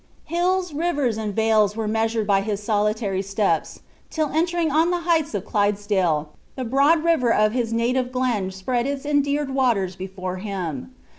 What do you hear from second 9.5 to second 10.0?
waters